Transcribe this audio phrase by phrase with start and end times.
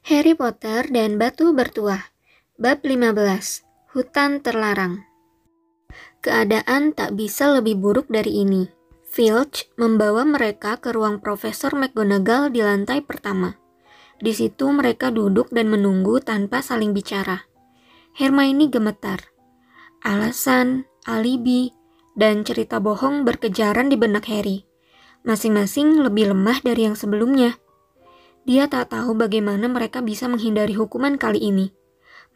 [0.00, 2.00] Harry Potter dan Batu Bertuah
[2.56, 3.12] Bab 15
[3.92, 5.04] Hutan Terlarang
[6.24, 8.64] Keadaan tak bisa lebih buruk dari ini.
[9.04, 13.58] Filch membawa mereka ke ruang Profesor McGonagall di lantai pertama.
[14.22, 17.44] Di situ mereka duduk dan menunggu tanpa saling bicara.
[18.14, 19.20] Hermione gemetar.
[20.06, 21.74] Alasan, alibi,
[22.14, 24.64] dan cerita bohong berkejaran di benak Harry.
[25.26, 27.58] Masing-masing lebih lemah dari yang sebelumnya.
[28.42, 31.70] Dia tak tahu bagaimana mereka bisa menghindari hukuman kali ini.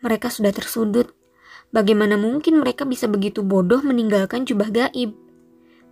[0.07, 1.11] Mereka sudah tersudut.
[1.75, 5.19] Bagaimana mungkin mereka bisa begitu bodoh meninggalkan jubah gaib?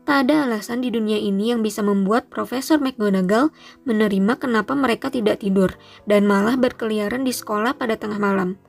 [0.04, 3.48] Tak ada alasan di dunia ini yang bisa membuat Profesor McGonagall
[3.88, 5.74] menerima kenapa mereka tidak tidur
[6.04, 8.60] dan malah berkeliaran di sekolah pada tengah malam.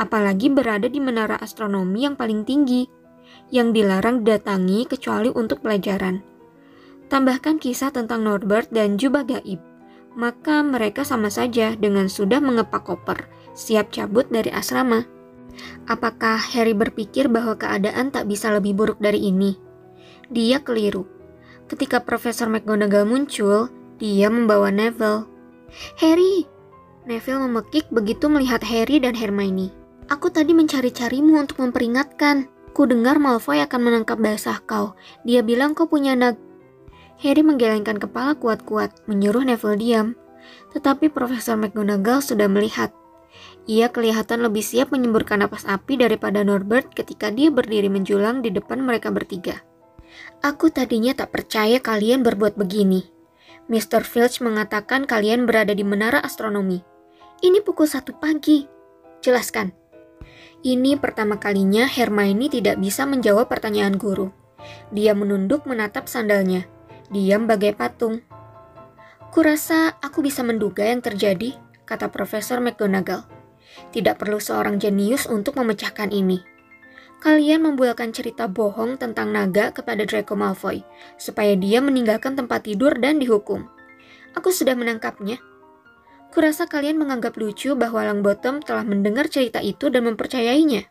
[0.00, 2.88] Apalagi berada di menara astronomi yang paling tinggi,
[3.52, 6.24] yang dilarang didatangi kecuali untuk pelajaran.
[7.12, 9.60] Tambahkan kisah tentang Norbert dan jubah gaib,
[10.16, 15.04] maka mereka sama saja dengan sudah mengepak koper, siap cabut dari asrama.
[15.90, 19.58] Apakah Harry berpikir bahwa keadaan tak bisa lebih buruk dari ini?
[20.30, 21.08] Dia keliru.
[21.68, 25.28] Ketika Profesor McGonagall muncul, dia membawa Neville.
[26.00, 26.48] Harry!
[27.04, 29.72] Neville memekik begitu melihat Harry dan Hermione.
[30.08, 32.48] Aku tadi mencari-carimu untuk memperingatkan.
[32.72, 34.96] Ku dengar Malfoy akan menangkap basah kau.
[35.24, 36.47] Dia bilang kau punya nag...
[37.18, 40.08] Harry menggelengkan kepala kuat-kuat, menyuruh Neville diam.
[40.70, 42.94] Tetapi Profesor McGonagall sudah melihat.
[43.68, 48.80] Ia kelihatan lebih siap menyemburkan napas api daripada Norbert ketika dia berdiri menjulang di depan
[48.80, 49.60] mereka bertiga.
[50.40, 53.04] Aku tadinya tak percaya kalian berbuat begini.
[53.68, 54.06] Mr.
[54.06, 56.80] Filch mengatakan kalian berada di menara astronomi.
[57.44, 58.64] Ini pukul satu pagi.
[59.20, 59.74] Jelaskan.
[60.64, 64.32] Ini pertama kalinya Hermione tidak bisa menjawab pertanyaan guru.
[64.90, 66.77] Dia menunduk menatap sandalnya.
[67.08, 68.20] Diam bagai patung.
[69.32, 71.56] Kurasa aku bisa menduga yang terjadi,
[71.88, 73.24] kata Profesor McGonagall.
[73.92, 76.58] Tidak perlu seorang jenius untuk memecahkan ini
[77.18, 80.86] kalian membualkan cerita bohong tentang naga kepada Draco Malfoy,
[81.18, 83.66] supaya dia meninggalkan tempat tidur dan dihukum.
[84.38, 85.42] Aku sudah menangkapnya.
[86.30, 90.86] Kurasa kalian menganggap lucu bahwa Longbottom telah mendengar cerita itu dan mempercayainya.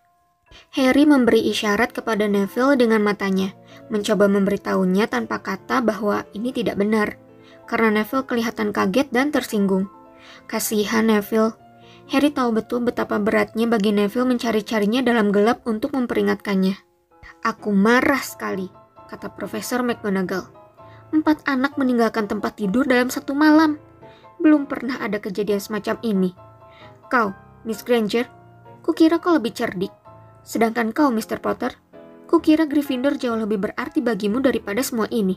[0.76, 3.56] Harry memberi isyarat kepada Neville dengan matanya,
[3.90, 7.18] mencoba memberitahunya tanpa kata bahwa ini tidak benar,
[7.66, 9.90] karena Neville kelihatan kaget dan tersinggung.
[10.48, 11.56] Kasihan Neville,
[12.08, 16.80] Harry tahu betul betapa beratnya bagi Neville mencari-carinya dalam gelap untuk memperingatkannya.
[17.44, 18.72] Aku marah sekali,
[19.12, 20.48] kata Profesor McGonagall.
[21.12, 23.80] Empat anak meninggalkan tempat tidur dalam satu malam.
[24.40, 26.32] Belum pernah ada kejadian semacam ini.
[27.08, 27.32] Kau,
[27.64, 28.28] Miss Granger,
[28.84, 29.92] kukira kau lebih cerdik.
[30.48, 31.44] Sedangkan kau, Mr.
[31.44, 31.76] Potter,
[32.32, 35.36] kukira Gryffindor jauh lebih berarti bagimu daripada semua ini.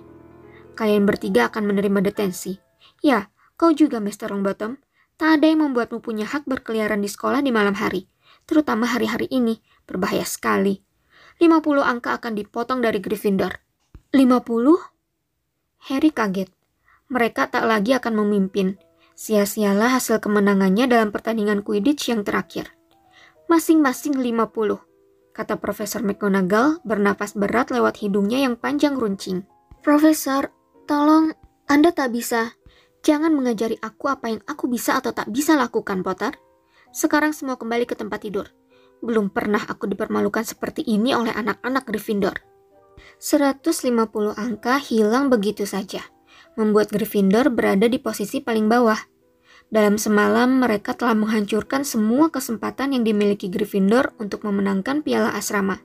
[0.79, 2.63] Kalian bertiga akan menerima detensi.
[3.03, 3.27] Ya,
[3.59, 4.31] kau juga, Mr.
[4.31, 4.79] Longbottom
[5.21, 8.09] Tak ada yang membuatmu punya hak berkeliaran di sekolah di malam hari,
[8.49, 10.81] terutama hari-hari ini, berbahaya sekali.
[11.37, 13.61] 50 angka akan dipotong dari Gryffindor.
[14.17, 14.33] 50?
[15.93, 16.49] Harry kaget.
[17.13, 18.81] Mereka tak lagi akan memimpin.
[19.13, 22.73] Sia-sialah hasil kemenangannya dalam pertandingan Quidditch yang terakhir.
[23.45, 24.81] Masing-masing 50,
[25.41, 29.49] kata Profesor McGonagall bernapas berat lewat hidungnya yang panjang runcing.
[29.81, 30.53] Profesor,
[30.85, 31.33] tolong,
[31.65, 32.53] Anda tak bisa.
[33.01, 36.37] Jangan mengajari aku apa yang aku bisa atau tak bisa lakukan, Potter.
[36.93, 38.53] Sekarang semua kembali ke tempat tidur.
[39.01, 42.37] Belum pernah aku dipermalukan seperti ini oleh anak-anak Gryffindor.
[43.17, 46.05] 150 angka hilang begitu saja,
[46.61, 49.01] membuat Gryffindor berada di posisi paling bawah.
[49.71, 55.79] Dalam semalam, mereka telah menghancurkan semua kesempatan yang dimiliki Gryffindor untuk memenangkan piala asrama.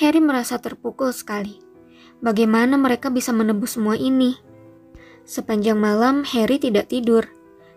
[0.00, 1.60] Harry merasa terpukul sekali.
[2.24, 4.40] Bagaimana mereka bisa menebus semua ini?
[5.28, 7.28] Sepanjang malam, Harry tidak tidur.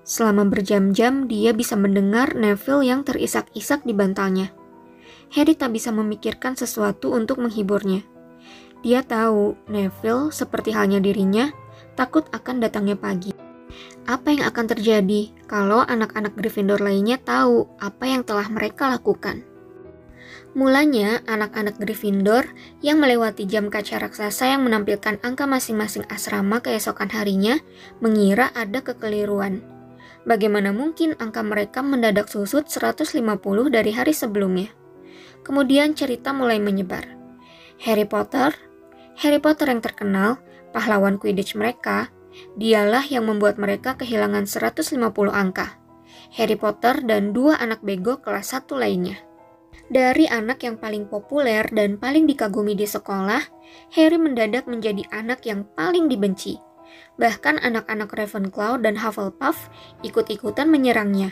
[0.08, 4.56] Selama berjam-jam, dia bisa mendengar Neville yang terisak-isak di bantalnya.
[5.36, 8.00] Harry tak bisa memikirkan sesuatu untuk menghiburnya.
[8.80, 11.52] Dia tahu Neville, seperti halnya dirinya,
[12.00, 13.47] takut akan datangnya pagi.
[14.08, 19.44] Apa yang akan terjadi kalau anak-anak Gryffindor lainnya tahu apa yang telah mereka lakukan?
[20.56, 22.48] Mulanya, anak-anak Gryffindor
[22.80, 27.60] yang melewati jam kaca raksasa yang menampilkan angka masing-masing asrama keesokan harinya
[28.00, 29.60] mengira ada kekeliruan.
[30.24, 33.12] Bagaimana mungkin angka mereka mendadak susut 150
[33.68, 34.72] dari hari sebelumnya?
[35.44, 37.04] Kemudian cerita mulai menyebar.
[37.84, 38.56] Harry Potter,
[39.20, 40.40] Harry Potter yang terkenal,
[40.72, 42.08] pahlawan Quidditch mereka,
[42.56, 44.98] dialah yang membuat mereka kehilangan 150
[45.30, 45.80] angka.
[46.36, 49.18] Harry Potter dan dua anak bego kelas 1 lainnya.
[49.88, 53.40] Dari anak yang paling populer dan paling dikagumi di sekolah,
[53.96, 56.60] Harry mendadak menjadi anak yang paling dibenci.
[57.16, 59.72] Bahkan anak-anak Ravenclaw dan Hufflepuff
[60.04, 61.32] ikut-ikutan menyerangnya.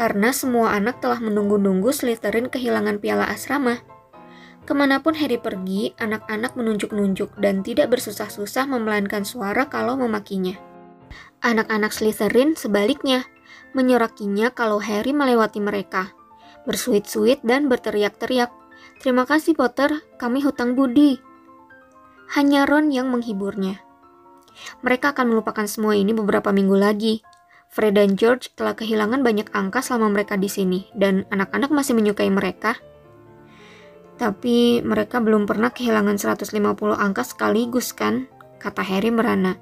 [0.00, 3.84] karena semua anak telah menunggu-nunggu Slytherin kehilangan piala asrama.
[4.70, 10.54] Ke mana pun Harry pergi, anak-anak menunjuk-nunjuk dan tidak bersusah-susah memelankan suara kalau memakinya.
[11.42, 13.26] Anak-anak Slytherin sebaliknya,
[13.74, 16.14] menyorakinya kalau Harry melewati mereka,
[16.70, 18.54] bersuit-suit dan berteriak-teriak,
[19.02, 19.90] Terima kasih Potter,
[20.22, 21.18] kami hutang budi.
[22.38, 23.82] Hanya Ron yang menghiburnya.
[24.86, 27.26] Mereka akan melupakan semua ini beberapa minggu lagi.
[27.74, 32.30] Fred dan George telah kehilangan banyak angka selama mereka di sini, dan anak-anak masih menyukai
[32.30, 32.78] mereka.
[34.20, 36.52] Tapi mereka belum pernah kehilangan 150
[36.92, 38.28] angka sekaligus kan?
[38.60, 39.56] Kata Harry merana.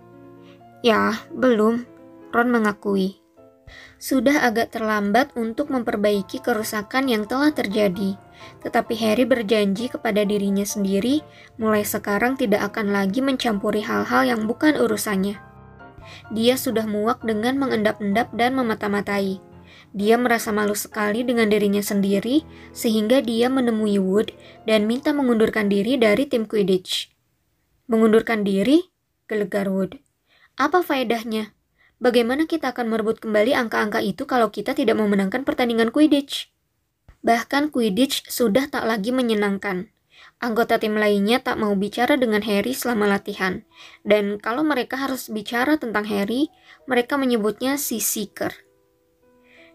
[0.83, 1.87] Ya, belum.
[2.35, 3.23] Ron mengakui.
[4.03, 8.19] Sudah agak terlambat untuk memperbaiki kerusakan yang telah terjadi.
[8.67, 11.23] Tetapi Harry berjanji kepada dirinya sendiri,
[11.55, 15.39] mulai sekarang tidak akan lagi mencampuri hal-hal yang bukan urusannya.
[16.35, 19.39] Dia sudah muak dengan mengendap-endap dan memata-matai.
[19.97, 22.45] Dia merasa malu sekali dengan dirinya sendiri,
[22.77, 24.37] sehingga dia menemui Wood
[24.69, 27.09] dan minta mengundurkan diri dari tim Quidditch.
[27.89, 28.85] Mengundurkan diri?
[29.25, 29.97] Gelegar Wood.
[30.61, 31.57] Apa faedahnya?
[31.99, 36.53] Bagaimana kita akan merebut kembali angka-angka itu kalau kita tidak memenangkan pertandingan Quidditch?
[37.25, 39.91] Bahkan Quidditch sudah tak lagi menyenangkan.
[40.39, 43.67] Anggota tim lainnya tak mau bicara dengan Harry selama latihan.
[44.07, 46.53] Dan kalau mereka harus bicara tentang Harry,
[46.87, 48.68] mereka menyebutnya si Seeker.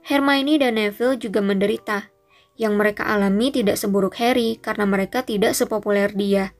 [0.03, 2.11] Hermione dan Neville juga menderita.
[2.59, 6.51] Yang mereka alami tidak seburuk Harry karena mereka tidak sepopuler dia.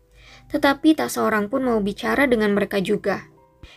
[0.48, 3.28] Tetapi tak seorang pun mau bicara dengan mereka juga.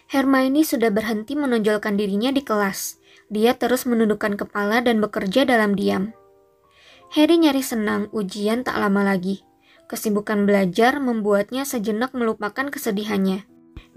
[0.07, 3.03] Hermione sudah berhenti menonjolkan dirinya di kelas.
[3.27, 6.15] Dia terus menundukkan kepala dan bekerja dalam diam.
[7.11, 9.43] Harry nyari senang ujian tak lama lagi.
[9.91, 13.47] Kesibukan belajar membuatnya sejenak melupakan kesedihannya.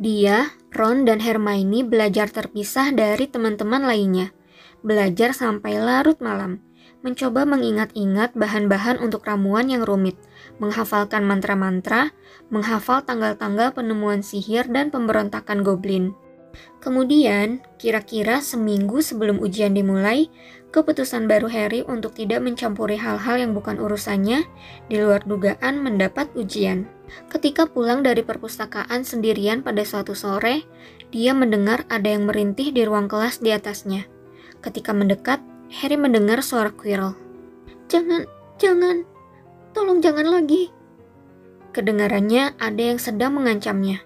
[0.01, 4.33] Dia, Ron, dan Hermione belajar terpisah dari teman-teman lainnya.
[4.80, 6.64] Belajar sampai larut malam,
[7.04, 10.16] mencoba mengingat-ingat bahan-bahan untuk ramuan yang rumit,
[10.60, 12.16] menghafalkan mantra-mantra,
[12.48, 16.16] menghafal tanggal-tanggal penemuan sihir dan pemberontakan goblin.
[16.80, 20.31] Kemudian, kira-kira seminggu sebelum ujian dimulai,
[20.72, 24.48] keputusan baru Harry untuk tidak mencampuri hal-hal yang bukan urusannya
[24.88, 26.88] di luar dugaan mendapat ujian.
[27.28, 30.64] Ketika pulang dari perpustakaan sendirian pada suatu sore,
[31.12, 34.19] dia mendengar ada yang merintih di ruang kelas di atasnya.
[34.60, 35.40] Ketika mendekat,
[35.72, 37.16] Harry mendengar suara Quirrell.
[37.88, 38.28] Jangan,
[38.60, 39.08] jangan,
[39.72, 40.68] tolong jangan lagi.
[41.72, 44.04] Kedengarannya ada yang sedang mengancamnya.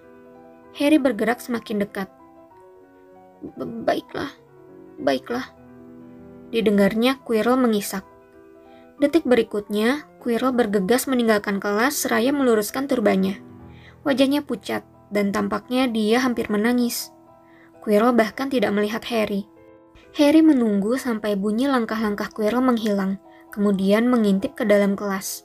[0.78, 2.08] Harry bergerak semakin dekat.
[3.82, 4.30] Baiklah,
[5.00, 5.50] baiklah.
[6.54, 8.06] Didengarnya Quirrell mengisak.
[9.02, 13.42] Detik berikutnya, Quirrell bergegas meninggalkan kelas seraya meluruskan turbannya.
[14.06, 17.10] Wajahnya pucat dan tampaknya dia hampir menangis.
[17.82, 19.50] Quirrell bahkan tidak melihat Harry.
[20.14, 23.18] Harry menunggu sampai bunyi langkah-langkah Quirrell menghilang,
[23.50, 25.42] kemudian mengintip ke dalam kelas.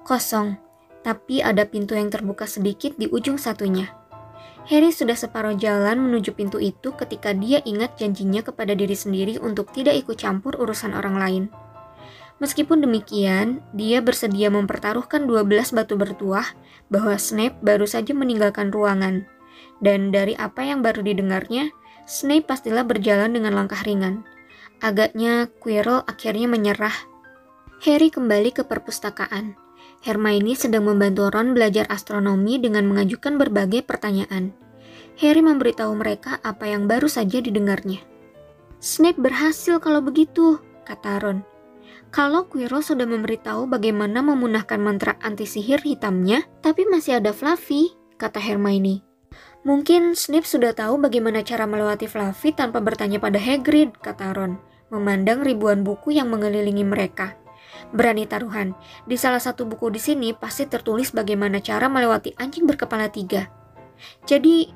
[0.00, 0.56] Kosong,
[1.04, 3.92] tapi ada pintu yang terbuka sedikit di ujung satunya.
[4.64, 9.76] Harry sudah separuh jalan menuju pintu itu ketika dia ingat janjinya kepada diri sendiri untuk
[9.76, 11.44] tidak ikut campur urusan orang lain.
[12.40, 16.48] Meskipun demikian, dia bersedia mempertaruhkan 12 batu bertuah
[16.88, 19.28] bahwa Snape baru saja meninggalkan ruangan.
[19.84, 21.76] Dan dari apa yang baru didengarnya,
[22.08, 24.24] Snape pastilah berjalan dengan langkah ringan.
[24.80, 26.96] Agaknya Quirrell akhirnya menyerah.
[27.84, 29.60] Harry kembali ke perpustakaan.
[30.00, 34.56] Hermione sedang membantu Ron belajar astronomi dengan mengajukan berbagai pertanyaan.
[35.20, 38.00] Harry memberitahu mereka apa yang baru saja didengarnya.
[38.78, 41.42] Snape berhasil kalau begitu, kata Ron.
[42.08, 48.40] Kalau Quirrell sudah memberitahu bagaimana memunahkan mantra anti sihir hitamnya, tapi masih ada Fluffy, kata
[48.40, 49.07] Hermione.
[49.68, 54.56] Mungkin Snape sudah tahu bagaimana cara melewati Fluffy tanpa bertanya pada Hagrid, kata Ron,
[54.88, 57.36] memandang ribuan buku yang mengelilingi mereka.
[57.92, 58.72] Berani taruhan,
[59.04, 63.52] di salah satu buku di sini pasti tertulis bagaimana cara melewati anjing berkepala tiga.
[64.24, 64.72] Jadi,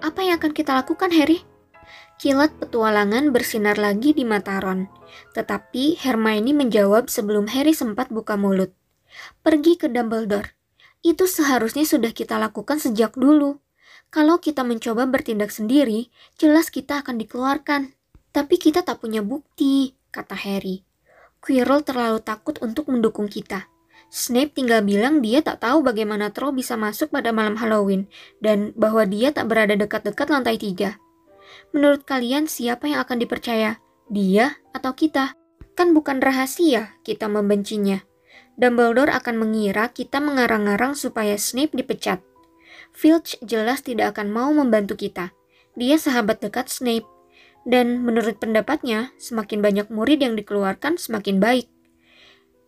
[0.00, 1.44] apa yang akan kita lakukan, Harry?
[2.16, 4.88] Kilat petualangan bersinar lagi di mata Ron.
[5.36, 8.72] Tetapi Hermione menjawab sebelum Harry sempat buka mulut.
[9.44, 10.56] Pergi ke Dumbledore.
[11.04, 13.60] Itu seharusnya sudah kita lakukan sejak dulu.
[14.10, 17.94] Kalau kita mencoba bertindak sendiri, jelas kita akan dikeluarkan.
[18.34, 20.82] Tapi kita tak punya bukti, kata Harry.
[21.38, 23.70] Quirrell terlalu takut untuk mendukung kita.
[24.10, 28.10] Snape tinggal bilang dia tak tahu bagaimana Troll bisa masuk pada malam Halloween
[28.42, 30.98] dan bahwa dia tak berada dekat-dekat lantai tiga.
[31.70, 33.78] Menurut kalian siapa yang akan dipercaya?
[34.10, 35.38] Dia atau kita?
[35.78, 38.02] Kan bukan rahasia kita membencinya.
[38.58, 42.18] Dumbledore akan mengira kita mengarang-arang supaya Snape dipecat.
[42.90, 45.32] Filch jelas tidak akan mau membantu kita.
[45.78, 47.06] Dia sahabat dekat Snape.
[47.64, 51.68] Dan menurut pendapatnya, semakin banyak murid yang dikeluarkan, semakin baik.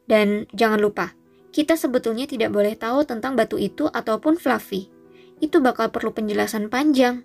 [0.05, 1.17] Dan jangan lupa,
[1.53, 4.93] kita sebetulnya tidak boleh tahu tentang batu itu ataupun Fluffy.
[5.41, 7.25] Itu bakal perlu penjelasan panjang.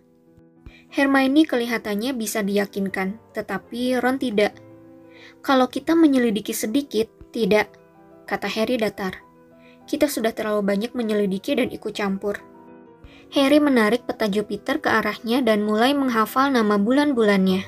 [0.88, 4.56] Hermione kelihatannya bisa diyakinkan, tetapi Ron tidak.
[5.44, 7.72] Kalau kita menyelidiki sedikit, tidak,
[8.24, 9.20] kata Harry datar.
[9.88, 12.40] Kita sudah terlalu banyak menyelidiki dan ikut campur.
[13.28, 17.68] Harry menarik peta Jupiter ke arahnya dan mulai menghafal nama bulan-bulannya.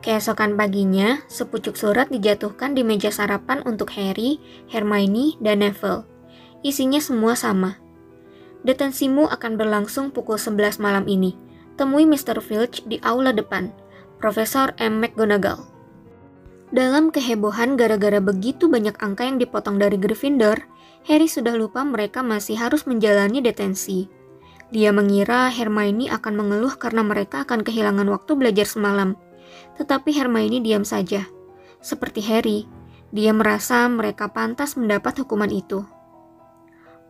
[0.00, 6.08] Keesokan paginya, sepucuk surat dijatuhkan di meja sarapan untuk Harry, Hermione, dan Neville.
[6.62, 7.76] Isinya semua sama.
[8.64, 11.36] Detensimu akan berlangsung pukul 11 malam ini.
[11.76, 12.38] Temui Mr.
[12.40, 13.72] Filch di aula depan.
[14.20, 15.00] Profesor M.
[15.00, 15.64] McGonagall.
[16.70, 20.60] Dalam kehebohan gara-gara begitu banyak angka yang dipotong dari Gryffindor,
[21.08, 24.19] Harry sudah lupa mereka masih harus menjalani detensi.
[24.70, 29.18] Dia mengira Hermione akan mengeluh karena mereka akan kehilangan waktu belajar semalam.
[29.74, 31.26] Tetapi Hermione diam saja.
[31.82, 32.70] Seperti Harry,
[33.10, 35.82] dia merasa mereka pantas mendapat hukuman itu.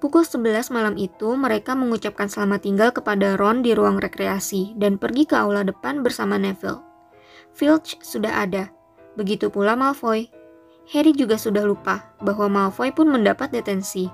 [0.01, 5.29] Pukul 11 malam itu, mereka mengucapkan selamat tinggal kepada Ron di ruang rekreasi dan pergi
[5.29, 6.81] ke aula depan bersama Neville.
[7.53, 8.73] Filch sudah ada,
[9.21, 10.33] begitu pula Malfoy.
[10.97, 14.09] Harry juga sudah lupa bahwa Malfoy pun mendapat detensi.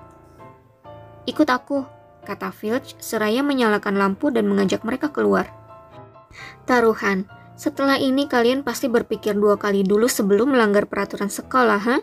[1.30, 1.86] Ikut aku,
[2.26, 5.46] kata Filch seraya menyalakan lampu dan mengajak mereka keluar.
[6.66, 11.96] Taruhan, setelah ini kalian pasti berpikir dua kali dulu sebelum melanggar peraturan sekolah, ha?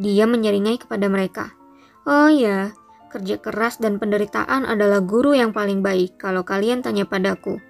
[0.00, 1.52] Dia menyeringai kepada mereka.
[2.08, 2.74] Oh ya,
[3.12, 7.62] kerja keras dan penderitaan adalah guru yang paling baik kalau kalian tanya padaku.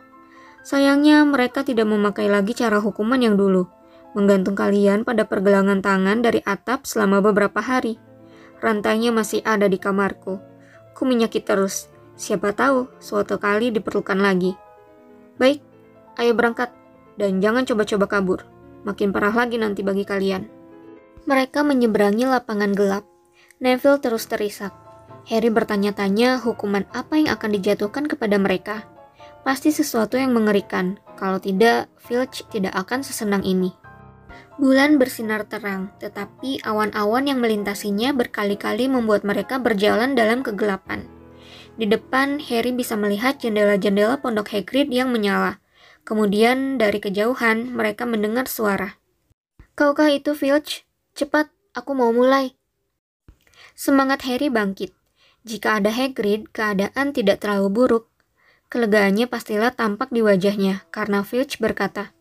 [0.66, 3.70] Sayangnya mereka tidak memakai lagi cara hukuman yang dulu,
[4.18, 8.00] menggantung kalian pada pergelangan tangan dari atap selama beberapa hari.
[8.58, 10.40] Rantainya masih ada di kamarku.
[10.96, 11.92] Ku menyakit terus.
[12.16, 14.56] Siapa tahu suatu kali diperlukan lagi.
[15.36, 15.60] Baik,
[16.16, 16.72] ayo berangkat.
[17.20, 18.40] Dan jangan coba-coba kabur.
[18.88, 20.48] Makin parah lagi nanti bagi kalian.
[21.28, 23.04] Mereka menyeberangi lapangan gelap.
[23.60, 24.72] Neville terus terisak.
[25.28, 28.88] Harry bertanya-tanya hukuman apa yang akan dijatuhkan kepada mereka.
[29.44, 30.96] Pasti sesuatu yang mengerikan.
[31.20, 33.74] Kalau tidak, Filch tidak akan sesenang ini.
[34.56, 41.04] Bulan bersinar terang, tetapi awan-awan yang melintasinya berkali-kali membuat mereka berjalan dalam kegelapan.
[41.76, 45.60] Di depan, Harry bisa melihat jendela-jendela pondok Hagrid yang menyala.
[46.08, 48.96] Kemudian, dari kejauhan, mereka mendengar suara.
[49.76, 50.88] Kaukah itu, Filch?
[51.12, 52.56] Cepat, aku mau mulai.
[53.76, 54.96] Semangat Harry bangkit.
[55.44, 58.04] Jika ada Hagrid, keadaan tidak terlalu buruk.
[58.72, 62.15] Kelegaannya pastilah tampak di wajahnya, karena Filch berkata,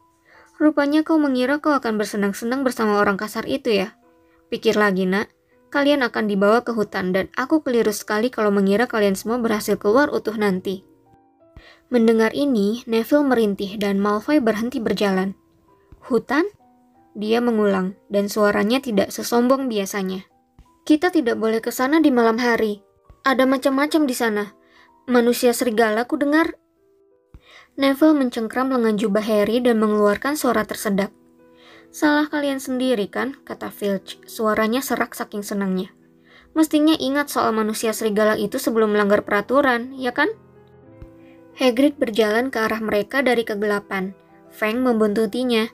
[0.56, 4.00] Rupanya kau mengira kau akan bersenang-senang bersama orang kasar itu ya?
[4.48, 5.28] Pikir lagi nak,
[5.68, 10.08] kalian akan dibawa ke hutan dan aku keliru sekali kalau mengira kalian semua berhasil keluar
[10.08, 10.88] utuh nanti.
[11.92, 15.36] Mendengar ini, Neville merintih dan Malfoy berhenti berjalan.
[16.08, 16.48] Hutan?
[17.16, 20.28] Dia mengulang, dan suaranya tidak sesombong biasanya.
[20.86, 22.80] Kita tidak boleh ke sana di malam hari.
[23.26, 24.44] Ada macam-macam di sana.
[25.10, 26.58] Manusia serigala ku dengar
[27.76, 31.12] Neville mencengkram lengan jubah Harry dan mengeluarkan suara tersedak.
[31.92, 34.20] Salah kalian sendiri kan, kata Filch.
[34.28, 35.92] Suaranya serak saking senangnya.
[36.56, 40.32] Mestinya ingat soal manusia serigala itu sebelum melanggar peraturan, ya kan?
[41.56, 44.16] Hagrid berjalan ke arah mereka dari kegelapan.
[44.52, 45.68] Fang membuntutinya.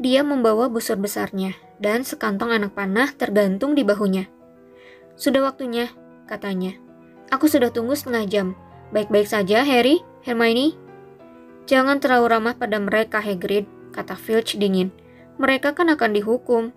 [0.00, 4.28] Dia membawa busur besarnya, dan sekantong anak panah tergantung di bahunya.
[5.16, 5.92] Sudah waktunya,
[6.24, 6.72] katanya.
[7.28, 8.46] Aku sudah tunggu setengah jam.
[8.96, 10.79] Baik-baik saja, Harry, Hermione,
[11.68, 14.94] Jangan terlalu ramah pada mereka, Hagrid, kata Filch dingin.
[15.40, 16.70] Mereka kan akan dihukum.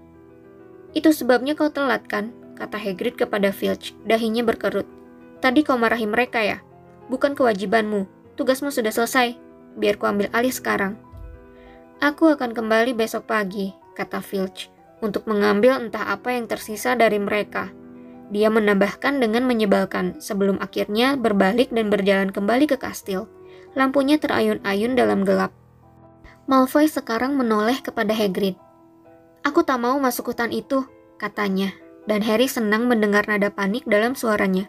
[0.93, 4.85] Itu sebabnya kau telat kan, kata Hagrid kepada Filch, dahinya berkerut.
[5.43, 6.63] Tadi kau marahi mereka ya?
[7.11, 8.07] Bukan kewajibanmu,
[8.39, 9.35] tugasmu sudah selesai.
[9.75, 10.95] Biar ku ambil alih sekarang.
[11.99, 14.69] Aku akan kembali besok pagi, kata Filch,
[15.01, 17.73] untuk mengambil entah apa yang tersisa dari mereka.
[18.31, 23.27] Dia menambahkan dengan menyebalkan sebelum akhirnya berbalik dan berjalan kembali ke kastil.
[23.73, 25.49] Lampunya terayun-ayun dalam gelap.
[26.45, 28.59] Malfoy sekarang menoleh kepada Hagrid.
[29.43, 30.85] Aku tak mau masuk hutan itu,
[31.17, 31.73] katanya,
[32.07, 34.67] dan Harry senang mendengar nada panik dalam suaranya.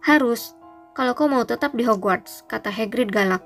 [0.00, 0.54] Harus,
[0.96, 3.44] kalau kau mau tetap di Hogwarts, kata Hagrid galak.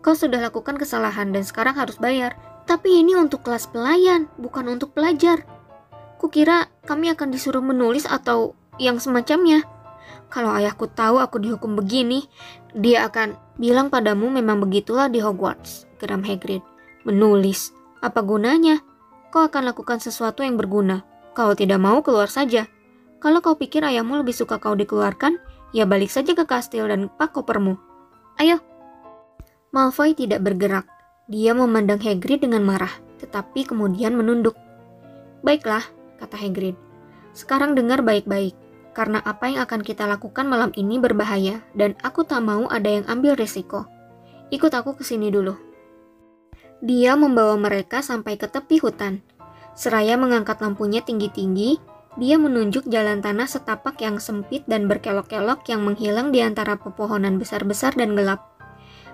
[0.00, 2.38] Kau sudah lakukan kesalahan dan sekarang harus bayar.
[2.66, 5.42] Tapi ini untuk kelas pelayan, bukan untuk pelajar.
[6.18, 9.62] Kukira kami akan disuruh menulis atau yang semacamnya.
[10.26, 12.26] Kalau ayahku tahu aku dihukum begini,
[12.76, 16.60] dia akan bilang padamu memang begitulah di Hogwarts, geram Hagrid.
[17.08, 17.72] Menulis,
[18.04, 18.84] apa gunanya?
[19.32, 21.00] Kau akan lakukan sesuatu yang berguna.
[21.32, 22.68] Kalau tidak mau, keluar saja.
[23.16, 25.40] Kalau kau pikir ayahmu lebih suka kau dikeluarkan,
[25.72, 27.80] ya balik saja ke kastil dan pak kopermu.
[28.36, 28.60] Ayo.
[29.72, 30.84] Malfoy tidak bergerak.
[31.32, 32.92] Dia memandang Hagrid dengan marah,
[33.24, 34.54] tetapi kemudian menunduk.
[35.40, 35.82] Baiklah,
[36.20, 36.76] kata Hagrid.
[37.32, 38.52] Sekarang dengar baik-baik,
[38.96, 43.04] karena apa yang akan kita lakukan malam ini berbahaya, dan aku tak mau ada yang
[43.04, 43.84] ambil risiko.
[44.48, 45.52] Ikut aku ke sini dulu.
[46.80, 49.20] Dia membawa mereka sampai ke tepi hutan.
[49.76, 51.76] Seraya mengangkat lampunya tinggi-tinggi,
[52.16, 57.92] dia menunjuk jalan tanah setapak yang sempit dan berkelok-kelok yang menghilang di antara pepohonan besar-besar
[57.92, 58.56] dan gelap.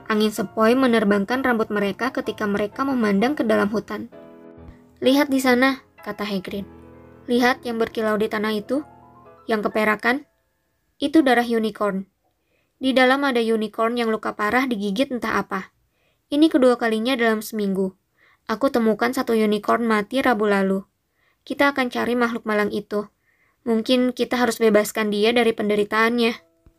[0.06, 4.06] Angin sepoi menerbangkan rambut mereka ketika mereka memandang ke dalam hutan.
[5.02, 6.62] Lihat di sana, kata Hagrid.
[7.26, 8.86] Lihat yang berkilau di tanah itu,
[9.46, 10.26] yang keperakan.
[11.02, 12.06] Itu darah unicorn.
[12.82, 15.70] Di dalam ada unicorn yang luka parah digigit entah apa.
[16.32, 17.94] Ini kedua kalinya dalam seminggu.
[18.50, 20.82] Aku temukan satu unicorn mati Rabu lalu.
[21.46, 23.06] Kita akan cari makhluk malang itu.
[23.62, 26.32] Mungkin kita harus bebaskan dia dari penderitaannya.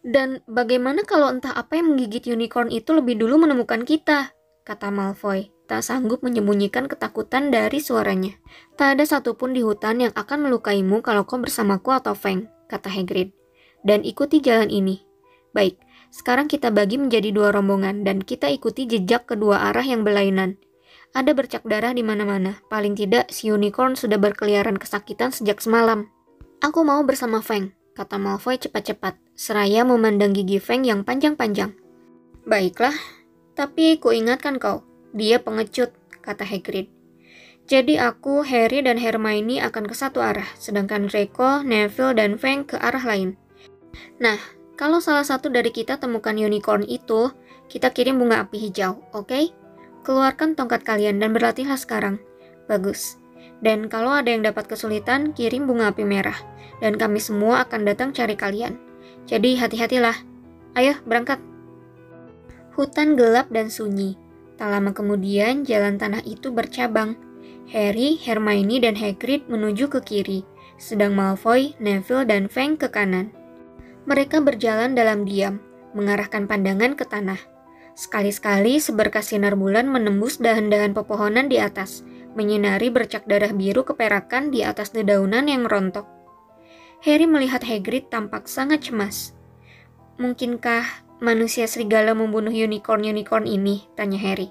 [0.03, 4.36] Dan bagaimana kalau entah apa yang menggigit unicorn itu lebih dulu menemukan kita?
[4.67, 8.36] Kata Malfoy, tak sanggup menyembunyikan ketakutan dari suaranya.
[8.75, 13.32] Tak ada satupun di hutan yang akan melukaimu kalau kau bersamaku atau Feng, kata Hagrid.
[13.84, 15.03] Dan ikuti jalan ini.
[15.51, 15.79] Baik,
[16.13, 20.62] sekarang kita bagi menjadi dua rombongan dan kita ikuti jejak kedua arah yang berlainan.
[21.13, 22.58] Ada bercak darah di mana-mana.
[22.74, 26.10] Paling tidak, si unicorn sudah berkeliaran kesakitan sejak semalam.
[26.65, 31.77] Aku mau bersama Feng, kata Malfoy cepat-cepat, seraya memandang gigi Feng yang panjang-panjang.
[32.50, 32.96] Baiklah,
[33.53, 34.82] tapi ku ingatkan kau,
[35.13, 35.93] dia pengecut,
[36.25, 36.89] kata Hagrid.
[37.63, 42.75] Jadi aku, Harry, dan Hermione akan ke satu arah, sedangkan Draco, Neville, dan Feng ke
[42.75, 43.39] arah lain.
[44.20, 44.36] Nah,
[44.75, 47.32] kalau salah satu dari kita temukan unicorn itu,
[47.72, 49.32] kita kirim bunga api hijau, oke?
[49.32, 49.46] Okay?
[50.03, 52.20] Keluarkan tongkat kalian dan berlatihlah sekarang.
[52.67, 53.15] Bagus.
[53.63, 56.36] Dan kalau ada yang dapat kesulitan, kirim bunga api merah.
[56.84, 58.75] Dan kami semua akan datang cari kalian.
[59.24, 60.20] Jadi hati-hatilah.
[60.75, 61.39] Ayo, berangkat.
[62.75, 64.20] Hutan gelap dan sunyi.
[64.63, 67.20] Tak lama kemudian, jalan tanah itu bercabang.
[67.75, 70.48] Harry, Hermione, dan Hagrid menuju ke kiri,
[70.79, 73.36] sedang Malfoy, Neville, dan Fang ke kanan.
[74.08, 75.60] Mereka berjalan dalam diam,
[75.91, 77.43] mengarahkan pandangan ke tanah.
[77.99, 84.63] Sekali-sekali seberkas sinar bulan menembus dahan-dahan pepohonan di atas, menyinari bercak darah biru keperakan di
[84.63, 86.08] atas dedaunan yang rontok.
[87.04, 89.36] Harry melihat Hagrid tampak sangat cemas.
[90.15, 93.86] Mungkinkah manusia serigala membunuh unicorn-unicorn ini?
[93.93, 94.49] Tanya Harry.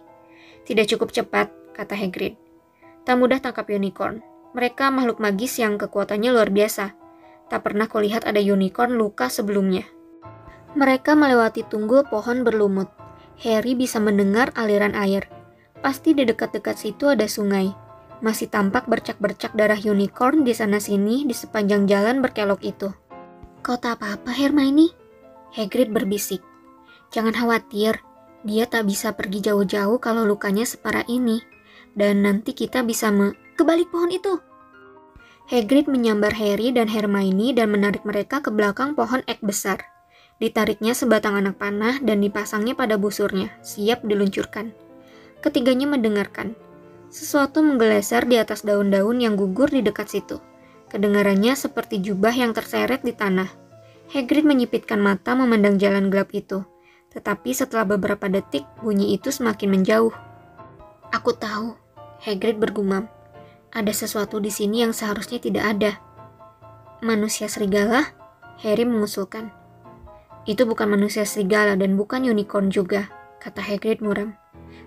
[0.63, 2.39] Tidak cukup cepat, kata Hagrid.
[3.03, 4.23] Tak mudah tangkap unicorn.
[4.55, 6.95] Mereka makhluk magis yang kekuatannya luar biasa.
[7.51, 9.83] Tak pernah kulihat ada unicorn luka sebelumnya.
[10.79, 12.89] Mereka melewati tunggul pohon berlumut.
[13.43, 15.27] Harry bisa mendengar aliran air.
[15.83, 17.75] Pasti di dekat-dekat situ ada sungai.
[18.23, 22.95] Masih tampak bercak-bercak darah unicorn di sana-sini di sepanjang jalan berkelok itu.
[23.67, 24.95] Kau tak apa-apa, Hermione?
[25.59, 26.52] Hagrid berbisik.
[27.13, 28.01] Jangan khawatir,
[28.43, 31.45] dia tak bisa pergi jauh-jauh kalau lukanya separah ini.
[31.93, 33.37] Dan nanti kita bisa me...
[33.53, 34.41] Kebalik pohon itu!
[35.53, 39.85] Hagrid menyambar Harry dan Hermione dan menarik mereka ke belakang pohon ek besar.
[40.41, 44.73] Ditariknya sebatang anak panah dan dipasangnya pada busurnya, siap diluncurkan.
[45.45, 46.57] Ketiganya mendengarkan.
[47.13, 50.41] Sesuatu menggeleser di atas daun-daun yang gugur di dekat situ.
[50.89, 53.53] Kedengarannya seperti jubah yang terseret di tanah.
[54.17, 56.65] Hagrid menyipitkan mata memandang jalan gelap itu.
[57.13, 60.15] Tetapi setelah beberapa detik, bunyi itu semakin menjauh.
[61.13, 61.77] Aku tahu,
[62.25, 63.07] Hagrid bergumam.
[63.73, 65.93] Ada sesuatu di sini yang seharusnya tidak ada.
[67.05, 68.17] Manusia serigala?
[68.65, 69.53] Harry mengusulkan.
[70.49, 73.13] Itu bukan manusia serigala dan bukan unicorn juga,
[73.45, 74.35] kata Hagrid muram.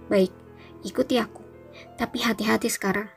[0.09, 0.33] Baik,
[0.81, 1.45] ikuti aku.
[1.99, 3.11] Tapi hati-hati sekarang.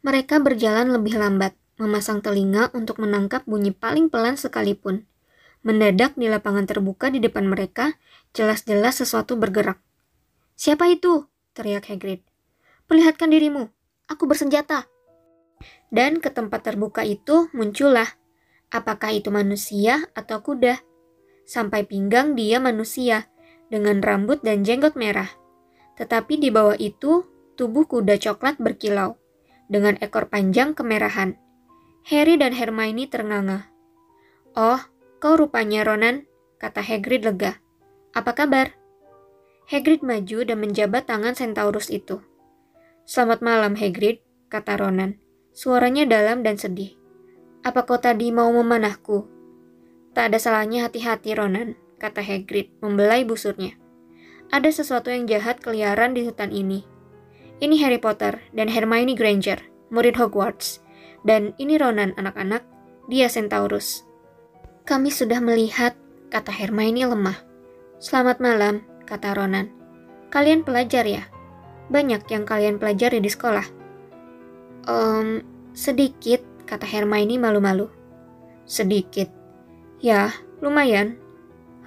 [0.00, 5.04] Mereka berjalan lebih lambat, memasang telinga untuk menangkap bunyi paling pelan sekalipun.
[5.60, 8.00] Mendadak di lapangan terbuka di depan mereka,
[8.32, 9.76] jelas-jelas sesuatu bergerak.
[10.56, 11.28] Siapa itu?
[11.52, 12.24] teriak Hagrid.
[12.88, 13.68] Perlihatkan dirimu,
[14.08, 14.88] aku bersenjata.
[15.92, 18.08] Dan ke tempat terbuka itu muncullah.
[18.72, 20.80] Apakah itu manusia atau kuda?
[21.44, 23.28] Sampai pinggang dia manusia,
[23.68, 25.28] dengan rambut dan jenggot merah.
[26.00, 29.20] Tetapi di bawah itu, tubuh kuda coklat berkilau,
[29.68, 31.36] dengan ekor panjang kemerahan.
[32.08, 33.70] Harry dan Hermione ternganga.
[34.58, 34.82] Oh,
[35.20, 36.24] kau rupanya Ronan,
[36.56, 37.60] kata Hagrid lega.
[38.16, 38.72] Apa kabar?
[39.68, 42.24] Hagrid maju dan menjabat tangan Centaurus itu.
[43.04, 45.20] Selamat malam, Hagrid, kata Ronan.
[45.52, 46.96] Suaranya dalam dan sedih.
[47.60, 49.28] Apa kau tadi mau memanahku?
[50.16, 53.76] Tak ada salahnya hati-hati, Ronan, kata Hagrid, membelai busurnya.
[54.48, 56.82] Ada sesuatu yang jahat keliaran di hutan ini.
[57.60, 59.60] Ini Harry Potter dan Hermione Granger,
[59.92, 60.80] murid Hogwarts.
[61.28, 62.64] Dan ini Ronan, anak-anak,
[63.12, 64.09] dia Centaurus.
[64.88, 65.94] Kami sudah melihat,
[66.32, 67.38] kata Hermione lemah.
[68.00, 69.70] Selamat malam, kata Ronan.
[70.32, 71.30] Kalian pelajar ya?
[71.90, 73.66] banyak yang kalian pelajari di sekolah?
[74.86, 75.42] Um,
[75.74, 77.90] sedikit, kata Hermione malu-malu.
[78.64, 79.26] Sedikit.
[79.98, 80.30] Ya,
[80.62, 81.18] lumayan.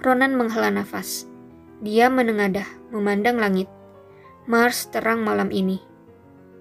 [0.04, 1.24] Ronan menghela nafas.
[1.80, 3.66] Dia menengadah, memandang langit.
[4.44, 5.80] Mars terang malam ini.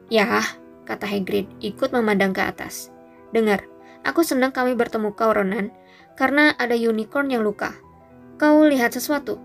[0.08, 0.40] Ya,
[0.88, 2.88] kata Hagrid, ikut memandang ke atas.
[3.36, 3.68] Dengar,
[4.08, 5.76] aku senang kami bertemu kau, Ronan,
[6.14, 7.74] karena ada unicorn yang luka.
[8.38, 9.38] Kau lihat sesuatu?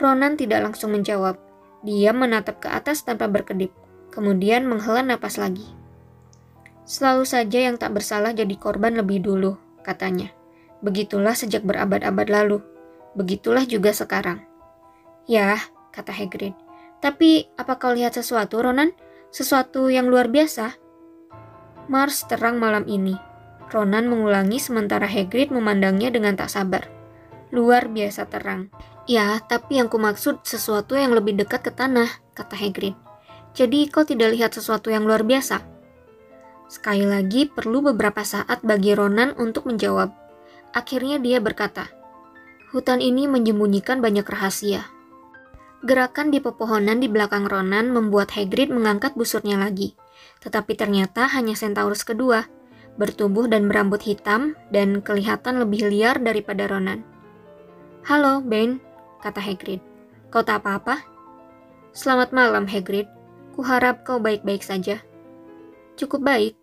[0.00, 1.38] Ronan tidak langsung menjawab.
[1.84, 3.70] Dia menatap ke atas tanpa berkedip,
[4.08, 5.64] kemudian menghela napas lagi.
[6.84, 10.32] Selalu saja yang tak bersalah jadi korban lebih dulu, katanya.
[10.84, 12.58] Begitulah sejak berabad-abad lalu.
[13.16, 14.44] Begitulah juga sekarang.
[15.24, 15.56] Ya,
[15.96, 16.52] kata Hagrid.
[17.00, 18.92] Tapi, apa kau lihat sesuatu, Ronan?
[19.32, 20.76] Sesuatu yang luar biasa?
[21.88, 23.16] Mars terang malam ini.
[23.74, 26.86] Ronan mengulangi sementara Hagrid memandangnya dengan tak sabar.
[27.50, 28.70] Luar biasa terang.
[29.10, 32.06] Ya, tapi yang kumaksud sesuatu yang lebih dekat ke tanah,
[32.38, 32.94] kata Hagrid.
[33.50, 35.58] Jadi kau tidak lihat sesuatu yang luar biasa?
[36.70, 40.14] Sekali lagi perlu beberapa saat bagi Ronan untuk menjawab.
[40.74, 41.90] Akhirnya dia berkata,
[42.74, 44.90] Hutan ini menyembunyikan banyak rahasia.
[45.86, 49.94] Gerakan di pepohonan di belakang Ronan membuat Hagrid mengangkat busurnya lagi.
[50.42, 52.48] Tetapi ternyata hanya Centaurus kedua,
[52.94, 57.02] bertubuh dan berambut hitam dan kelihatan lebih liar daripada Ronan.
[58.06, 58.78] Halo, Ben,
[59.24, 59.82] kata Hagrid.
[60.30, 61.02] Kau tak apa-apa?
[61.94, 63.06] Selamat malam, Hagrid.
[63.54, 64.98] Kuharap kau baik-baik saja.
[65.94, 66.58] Cukup baik.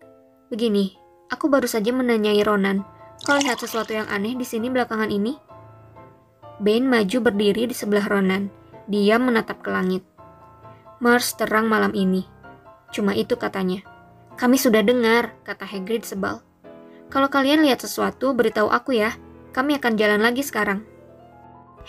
[0.52, 0.92] Begini,
[1.32, 2.84] aku baru saja menanyai Ronan.
[3.24, 5.36] Kau lihat sesuatu yang aneh di sini belakangan ini?
[6.60, 8.52] Ben maju berdiri di sebelah Ronan.
[8.86, 10.04] Dia menatap ke langit.
[11.00, 12.28] Mars terang malam ini.
[12.92, 13.91] Cuma itu katanya.
[14.36, 16.42] Kami sudah dengar, kata Hagrid sebal.
[17.12, 19.14] Kalau kalian lihat sesuatu, beritahu aku ya.
[19.52, 20.88] Kami akan jalan lagi sekarang.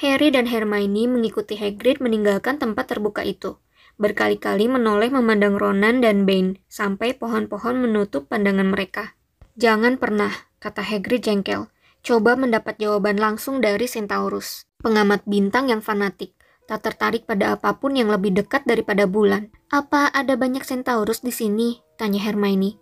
[0.02, 3.62] Harry dan Hermione mengikuti Hagrid meninggalkan tempat terbuka itu.
[4.02, 9.14] Berkali-kali menoleh memandang Ronan dan Bane sampai pohon-pohon menutup pandangan mereka.
[9.54, 11.70] Jangan pernah, kata Hagrid jengkel,
[12.02, 16.34] coba mendapat jawaban langsung dari Centaurus, pengamat bintang yang fanatik,
[16.66, 19.54] tak tertarik pada apa pun yang lebih dekat daripada bulan.
[19.70, 21.83] Apa ada banyak Centaurus di sini?
[21.98, 22.78] Tanya Hermione.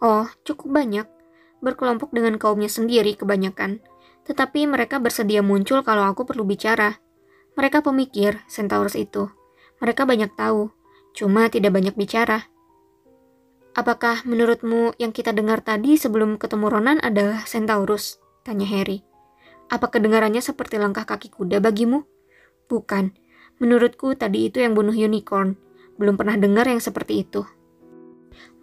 [0.00, 1.06] Oh, cukup banyak.
[1.64, 3.80] Berkelompok dengan kaumnya sendiri kebanyakan
[4.24, 6.98] tetapi mereka bersedia muncul kalau aku perlu bicara.
[7.54, 9.30] Mereka pemikir, Centaurus itu.
[9.78, 10.72] Mereka banyak tahu,
[11.14, 12.48] cuma tidak banyak bicara.
[13.76, 18.18] Apakah menurutmu yang kita dengar tadi sebelum ketemu Ronan adalah Centaurus?
[18.42, 19.04] Tanya Harry.
[19.68, 22.06] Apa kedengarannya seperti langkah kaki kuda bagimu?
[22.66, 23.14] Bukan.
[23.62, 25.58] Menurutku tadi itu yang bunuh unicorn.
[25.94, 27.46] Belum pernah dengar yang seperti itu.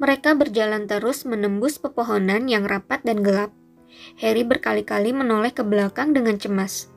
[0.01, 3.53] Mereka berjalan terus menembus pepohonan yang rapat dan gelap.
[4.17, 6.89] Harry berkali-kali menoleh ke belakang dengan cemas.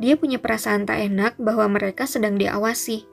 [0.00, 3.04] Dia punya perasaan tak enak bahwa mereka sedang diawasi.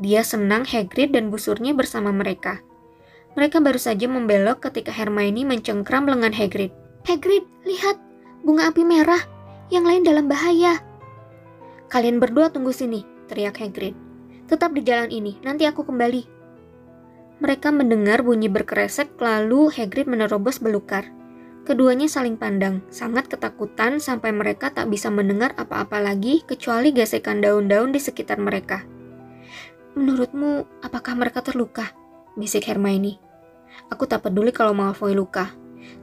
[0.00, 2.64] Dia senang Hagrid dan busurnya bersama mereka.
[3.36, 6.72] Mereka baru saja membelok ketika Hermione mencengkram lengan Hagrid.
[7.04, 8.00] Hagrid, lihat!
[8.40, 9.20] Bunga api merah!
[9.68, 10.80] Yang lain dalam bahaya!
[11.92, 13.94] Kalian berdua tunggu sini, teriak Hagrid.
[14.50, 16.39] Tetap di jalan ini, nanti aku kembali.
[17.40, 21.08] Mereka mendengar bunyi berkeresek lalu Hagrid menerobos belukar.
[21.64, 27.96] Keduanya saling pandang, sangat ketakutan sampai mereka tak bisa mendengar apa-apa lagi kecuali gesekan daun-daun
[27.96, 28.84] di sekitar mereka.
[29.96, 31.96] Menurutmu, apakah mereka terluka?
[32.36, 33.16] Bisik Hermione.
[33.88, 35.56] Aku tak peduli kalau Malfoy luka.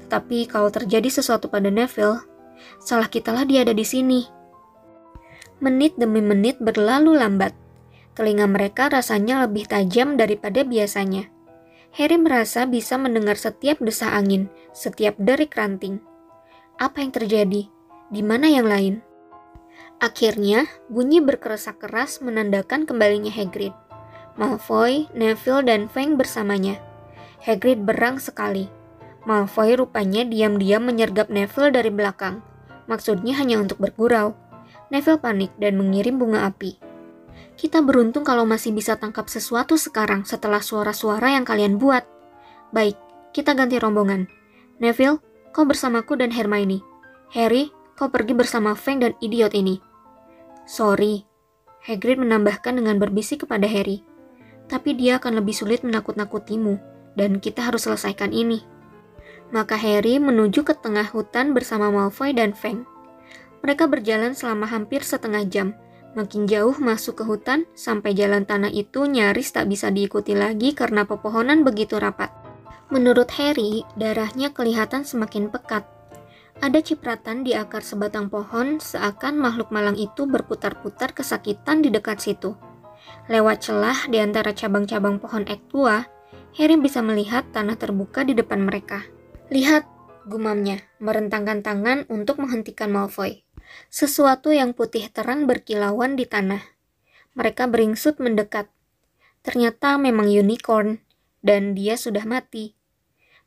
[0.05, 2.21] Tetapi kalau terjadi sesuatu pada Neville,
[2.81, 4.25] salah kitalah dia ada di sini.
[5.61, 7.66] Menit demi menit berlalu lambat.
[8.17, 11.29] Telinga mereka rasanya lebih tajam daripada biasanya.
[11.93, 16.01] Harry merasa bisa mendengar setiap desah angin, setiap derik ranting.
[16.81, 17.69] Apa yang terjadi?
[18.09, 19.05] Di mana yang lain?
[20.01, 23.77] Akhirnya, bunyi berkeresak keras menandakan kembalinya Hagrid.
[24.33, 26.81] Malfoy, Neville, dan Fang bersamanya.
[27.45, 28.65] Hagrid berang sekali.
[29.29, 32.41] Malfoy rupanya diam-diam menyergap Neville dari belakang.
[32.89, 34.33] Maksudnya hanya untuk bergurau.
[34.89, 36.86] Neville panik dan mengirim bunga api.
[37.57, 42.05] Kita beruntung kalau masih bisa tangkap sesuatu sekarang setelah suara-suara yang kalian buat.
[42.69, 42.93] Baik,
[43.33, 44.29] kita ganti rombongan.
[44.77, 45.17] Neville,
[45.57, 46.85] kau bersamaku dan Hermione.
[47.33, 49.81] Harry, kau pergi bersama Fang dan idiot ini.
[50.69, 51.25] Sorry,
[51.87, 54.05] Hagrid menambahkan dengan berbisik kepada Harry.
[54.67, 56.77] Tapi dia akan lebih sulit menakut-nakutimu,
[57.17, 58.61] dan kita harus selesaikan ini.
[59.49, 62.83] Maka Harry menuju ke tengah hutan bersama Malfoy dan Fang.
[63.63, 65.73] Mereka berjalan selama hampir setengah jam,
[66.15, 71.03] Makin jauh masuk ke hutan, sampai jalan tanah itu nyaris tak bisa diikuti lagi karena
[71.03, 72.31] pepohonan begitu rapat.
[72.87, 75.83] Menurut Harry, darahnya kelihatan semakin pekat.
[76.57, 82.57] Ada cipratan di akar sebatang pohon, seakan makhluk malang itu berputar-putar kesakitan di dekat situ.
[83.29, 86.07] Lewat celah di antara cabang-cabang pohon ek tua,
[86.57, 89.05] Harry bisa melihat tanah terbuka di depan mereka.
[89.53, 89.85] Lihat,
[90.25, 93.46] gumamnya, merentangkan tangan untuk menghentikan Malfoy.
[93.87, 96.61] Sesuatu yang putih terang berkilauan di tanah.
[97.33, 98.67] Mereka beringsut mendekat.
[99.41, 100.99] Ternyata memang unicorn,
[101.45, 102.75] dan dia sudah mati.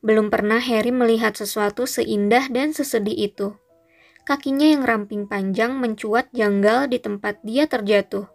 [0.01, 3.57] Belum pernah Harry melihat sesuatu seindah dan sesedih itu.
[4.25, 8.29] Kakinya yang ramping panjang mencuat janggal di tempat dia terjatuh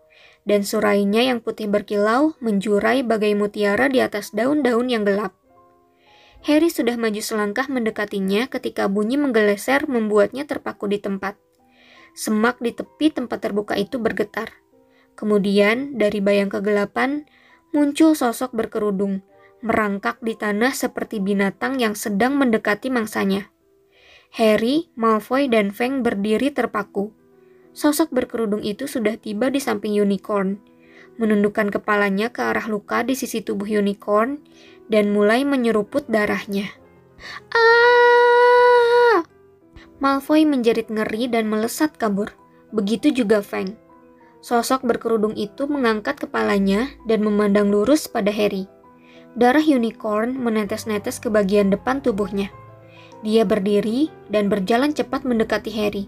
[0.45, 5.33] dan surainya yang putih berkilau menjurai bagai mutiara di atas daun-daun yang gelap.
[6.45, 11.33] Harry sudah maju selangkah mendekatinya ketika bunyi menggeleser membuatnya terpaku di tempat.
[12.15, 14.49] Semak di tepi tempat terbuka itu bergetar.
[15.19, 17.27] Kemudian, dari bayang kegelapan,
[17.75, 19.19] muncul sosok berkerudung,
[19.59, 23.51] merangkak di tanah seperti binatang yang sedang mendekati mangsanya.
[24.31, 27.11] Harry, Malfoy, dan Feng berdiri terpaku
[27.75, 30.63] Sosok berkerudung itu sudah tiba di samping unicorn,
[31.19, 34.39] menundukkan kepalanya ke arah luka di sisi tubuh unicorn,
[34.87, 36.71] dan mulai menyeruput darahnya.
[37.51, 39.27] Ah!
[40.03, 42.35] Malfoy menjerit ngeri dan melesat kabur.
[42.75, 43.79] Begitu juga Feng.
[44.43, 48.67] Sosok berkerudung itu mengangkat kepalanya dan memandang lurus pada Harry.
[49.33, 52.51] Darah unicorn menetes-netes ke bagian depan tubuhnya.
[53.25, 56.05] Dia berdiri dan berjalan cepat mendekati Harry.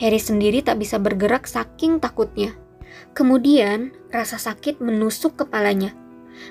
[0.00, 2.56] Harry sendiri tak bisa bergerak saking takutnya.
[3.12, 5.94] Kemudian, rasa sakit menusuk kepalanya.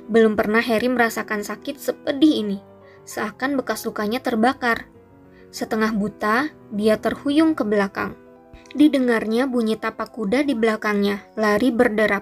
[0.08, 2.58] Belum pernah Harry merasakan sakit sepedih ini,
[3.04, 4.88] seakan bekas lukanya terbakar.
[5.50, 8.14] Setengah buta, dia terhuyung ke belakang.
[8.78, 12.22] Didengarnya bunyi tapak kuda di belakangnya, lari berderap,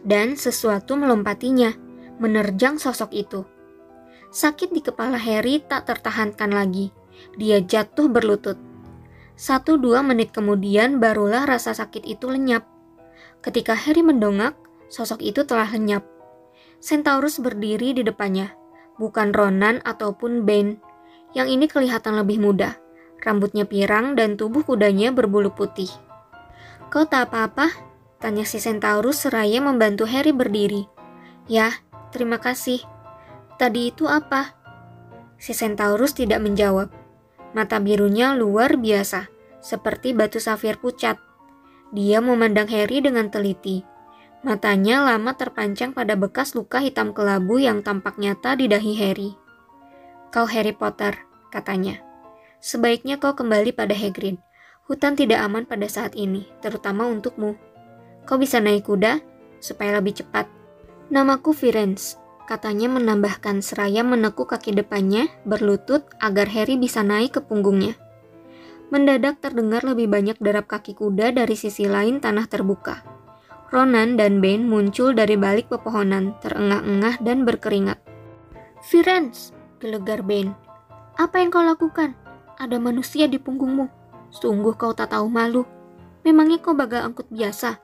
[0.00, 1.76] dan sesuatu melompatinya,
[2.16, 3.44] menerjang sosok itu.
[4.32, 6.88] Sakit di kepala Harry tak tertahankan lagi.
[7.36, 8.56] Dia jatuh berlutut.
[9.36, 12.64] Satu dua menit kemudian barulah rasa sakit itu lenyap.
[13.44, 14.56] Ketika Harry mendongak,
[14.88, 16.08] sosok itu telah lenyap.
[16.80, 18.56] Centaurus berdiri di depannya,
[18.96, 20.80] bukan Ronan ataupun Ben.
[21.32, 22.76] Yang ini kelihatan lebih muda.
[23.22, 25.88] Rambutnya pirang dan tubuh kudanya berbulu putih.
[26.92, 27.72] Kau tak apa-apa?
[28.20, 30.86] Tanya si Centaurus seraya membantu Harry berdiri.
[31.50, 31.72] Ya,
[32.14, 32.84] terima kasih.
[33.58, 34.54] Tadi itu apa?
[35.38, 36.90] Si Centaurus tidak menjawab.
[37.52, 39.26] Mata birunya luar biasa,
[39.58, 41.18] seperti batu safir pucat.
[41.92, 43.84] Dia memandang Harry dengan teliti.
[44.42, 49.30] Matanya lama terpancang pada bekas luka hitam kelabu yang tampak nyata di dahi Harry.
[50.32, 51.14] Kau Harry Potter,
[51.52, 52.00] katanya.
[52.58, 54.40] Sebaiknya kau kembali pada Hagrid.
[54.88, 57.54] Hutan tidak aman pada saat ini, terutama untukmu.
[58.24, 59.20] Kau bisa naik kuda
[59.60, 60.48] supaya lebih cepat.
[61.12, 67.94] Namaku Firenze, Katanya menambahkan seraya menekuk kaki depannya berlutut agar Harry bisa naik ke punggungnya.
[68.92, 73.06] Mendadak terdengar lebih banyak derap kaki kuda dari sisi lain tanah terbuka.
[73.72, 77.96] Ronan dan Ben muncul dari balik pepohonan, terengah-engah dan berkeringat.
[78.84, 80.54] Firenze, gelegar Ben.
[81.18, 82.14] Apa yang kau lakukan?
[82.54, 83.90] Ada manusia di punggungmu.
[84.30, 85.66] Sungguh kau tak tahu malu.
[86.22, 87.82] Memangnya kau bagal angkut biasa?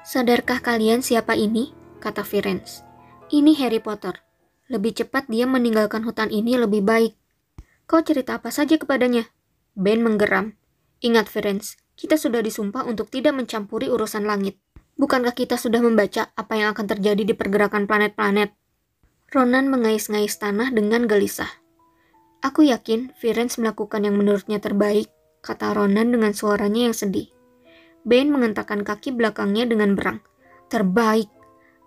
[0.00, 1.76] Sadarkah kalian siapa ini?
[2.00, 2.80] Kata Firenze.
[3.28, 4.24] Ini Harry Potter.
[4.72, 7.12] Lebih cepat dia meninggalkan hutan ini lebih baik.
[7.84, 9.28] Kau cerita apa saja kepadanya?
[9.76, 10.56] Ben menggeram.
[11.04, 14.56] Ingat, Ferenc, kita sudah disumpah untuk tidak mencampuri urusan langit.
[14.96, 18.56] Bukankah kita sudah membaca apa yang akan terjadi di pergerakan planet-planet?
[19.32, 21.48] Ronan mengais-ngais tanah dengan gelisah.
[22.44, 25.08] Aku yakin Firenze melakukan yang menurutnya terbaik,
[25.40, 27.32] kata Ronan dengan suaranya yang sedih.
[28.04, 30.20] Ben mengentakkan kaki belakangnya dengan berang.
[30.68, 31.32] Terbaik.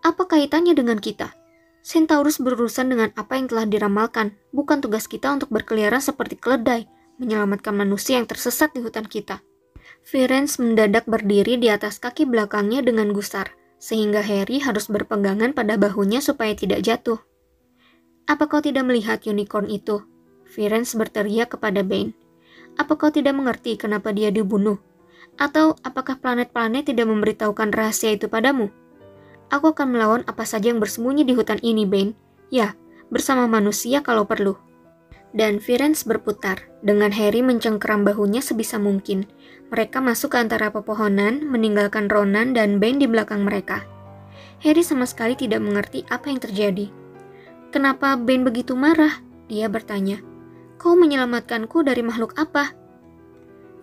[0.02, 1.38] Apa kaitannya dengan kita?
[1.86, 6.90] Centaurus berurusan dengan apa yang telah diramalkan, bukan tugas kita untuk berkeliaran seperti keledai,
[7.22, 9.46] menyelamatkan manusia yang tersesat di hutan kita.
[10.04, 16.22] Firenze mendadak berdiri di atas kaki belakangnya dengan gusar, sehingga Harry harus berpegangan pada bahunya
[16.22, 17.22] supaya tidak jatuh.
[18.28, 20.04] Apa kau tidak melihat unicorn itu?
[20.44, 22.12] Firenze berteriak kepada Bane.
[22.76, 24.78] Apa kau tidak mengerti kenapa dia dibunuh?
[25.38, 28.74] Atau apakah planet-planet tidak memberitahukan rahasia itu padamu?
[29.48, 32.18] Aku akan melawan apa saja yang bersembunyi di hutan ini, Bane.
[32.52, 32.76] Ya,
[33.08, 34.60] bersama manusia kalau perlu.
[35.38, 39.30] Dan Firenze berputar, dengan Harry mencengkeram bahunya sebisa mungkin.
[39.70, 43.86] Mereka masuk ke antara pepohonan, meninggalkan Ronan dan Bane di belakang mereka.
[44.66, 46.90] Harry sama sekali tidak mengerti apa yang terjadi.
[47.70, 49.22] Kenapa Bane begitu marah?
[49.46, 50.26] Dia bertanya.
[50.82, 52.74] Kau menyelamatkanku dari makhluk apa?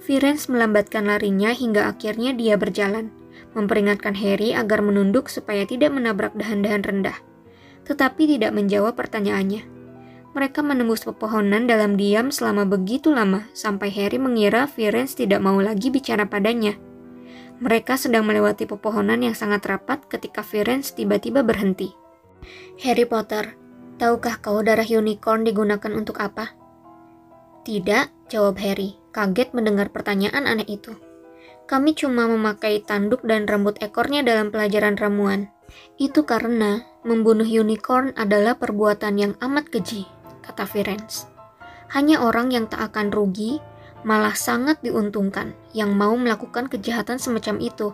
[0.03, 3.15] Firenze melambatkan larinya hingga akhirnya dia berjalan
[3.55, 7.19] memperingatkan Harry agar menunduk supaya tidak menabrak dahan-dahan rendah,
[7.87, 9.74] tetapi tidak menjawab pertanyaannya.
[10.35, 15.95] Mereka menembus pepohonan dalam diam selama begitu lama sampai Harry mengira Firenze tidak mau lagi
[15.95, 16.75] bicara padanya.
[17.63, 21.95] Mereka sedang melewati pepohonan yang sangat rapat ketika Firenze tiba-tiba berhenti.
[22.83, 23.55] Harry Potter,
[24.03, 26.51] tahukah kau darah unicorn digunakan untuk apa?
[27.63, 30.99] Tidak, jawab Harry, kaget mendengar pertanyaan aneh itu.
[31.65, 35.49] Kami cuma memakai tanduk dan rambut ekornya dalam pelajaran ramuan.
[35.97, 40.05] Itu karena membunuh unicorn adalah perbuatan yang amat keji,
[40.45, 41.25] kata Firenze.
[41.89, 43.65] Hanya orang yang tak akan rugi,
[44.05, 47.89] malah sangat diuntungkan yang mau melakukan kejahatan semacam itu.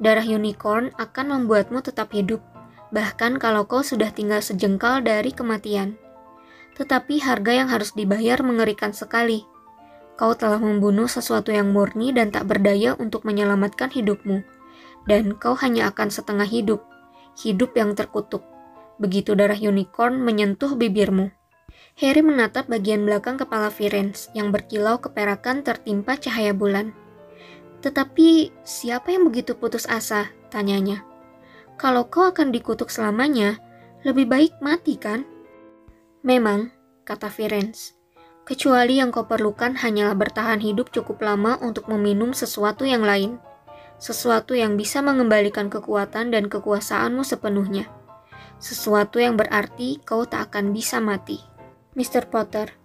[0.00, 2.40] Darah unicorn akan membuatmu tetap hidup,
[2.88, 6.00] bahkan kalau kau sudah tinggal sejengkal dari kematian.
[6.78, 9.44] Tetapi harga yang harus dibayar mengerikan sekali.
[10.18, 14.42] Kau telah membunuh sesuatu yang murni dan tak berdaya untuk menyelamatkan hidupmu,
[15.06, 16.82] dan kau hanya akan setengah hidup,
[17.38, 18.42] hidup yang terkutuk.
[18.98, 21.37] Begitu darah unicorn menyentuh bibirmu.
[21.98, 26.94] Harry menatap bagian belakang kepala Firenze yang berkilau keperakan tertimpa cahaya bulan.
[27.82, 30.30] Tetapi siapa yang begitu putus asa?
[30.46, 31.02] Tanyanya.
[31.74, 33.58] Kalau kau akan dikutuk selamanya,
[34.06, 35.26] lebih baik mati kan?
[36.22, 36.70] Memang,
[37.02, 37.98] kata Firenze.
[38.46, 43.42] Kecuali yang kau perlukan hanyalah bertahan hidup cukup lama untuk meminum sesuatu yang lain.
[43.98, 47.90] Sesuatu yang bisa mengembalikan kekuatan dan kekuasaanmu sepenuhnya.
[48.62, 51.57] Sesuatu yang berarti kau tak akan bisa mati.
[51.98, 52.30] Mr.
[52.30, 52.78] Potter,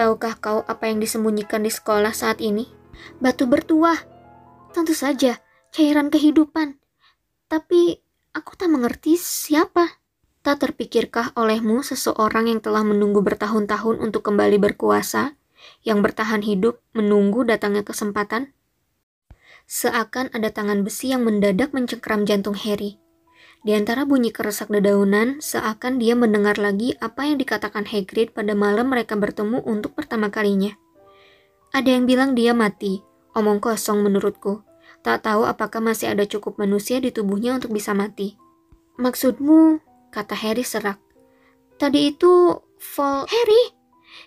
[0.00, 2.64] tahukah kau apa yang disembunyikan di sekolah saat ini?
[3.20, 4.00] Batu bertuah.
[4.72, 5.44] Tentu saja,
[5.76, 6.80] cairan kehidupan.
[7.52, 8.00] Tapi
[8.32, 10.00] aku tak mengerti siapa.
[10.40, 15.36] Tak terpikirkah olehmu seseorang yang telah menunggu bertahun-tahun untuk kembali berkuasa,
[15.84, 18.56] yang bertahan hidup menunggu datangnya kesempatan?
[19.68, 22.96] Seakan ada tangan besi yang mendadak mencengkram jantung Harry.
[23.66, 28.94] Di antara bunyi keresak dedaunan, seakan dia mendengar lagi apa yang dikatakan Hagrid pada malam
[28.94, 30.70] mereka bertemu untuk pertama kalinya.
[31.74, 33.02] Ada yang bilang dia mati,
[33.34, 34.62] omong kosong menurutku.
[35.02, 38.38] Tak tahu apakah masih ada cukup manusia di tubuhnya untuk bisa mati.
[39.02, 39.82] Maksudmu,
[40.14, 41.02] kata Harry serak.
[41.74, 42.62] Tadi itu
[42.94, 43.26] Vol...
[43.26, 43.62] Harry!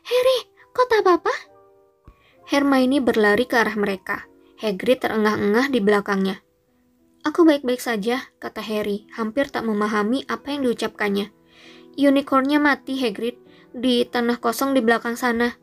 [0.04, 0.40] Harry,
[0.76, 1.32] kau tak apa-apa?
[2.44, 4.28] Hermione berlari ke arah mereka.
[4.60, 6.44] Hagrid terengah-engah di belakangnya.
[7.28, 11.36] Aku baik-baik saja, kata Harry, hampir tak memahami apa yang diucapkannya.
[12.00, 13.36] Unicornnya mati, Hagrid,
[13.76, 15.60] di tanah kosong di belakang sana.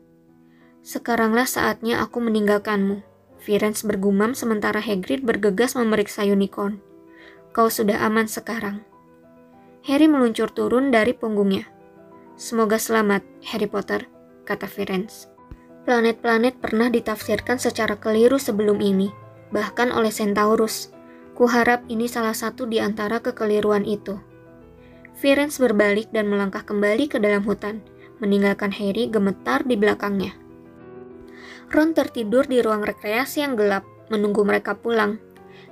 [0.85, 3.01] Sekaranglah saatnya aku meninggalkanmu.
[3.41, 6.77] Firenze bergumam sementara Hagrid bergegas memeriksa unicorn.
[7.57, 8.85] Kau sudah aman sekarang.
[9.81, 11.65] Harry meluncur turun dari punggungnya.
[12.37, 14.05] Semoga selamat, Harry Potter,
[14.45, 15.25] kata Firenze.
[15.89, 19.09] Planet-planet pernah ditafsirkan secara keliru sebelum ini,
[19.49, 20.93] bahkan oleh Centaurus.
[21.37, 24.17] Kuharap ini salah satu di antara kekeliruan itu.
[25.21, 27.85] Firenze berbalik dan melangkah kembali ke dalam hutan,
[28.17, 30.33] meninggalkan Harry gemetar di belakangnya.
[31.69, 35.21] Ron tertidur di ruang rekreasi yang gelap, menunggu mereka pulang.